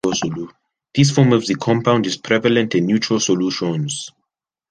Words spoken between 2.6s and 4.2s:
in neutral solutions.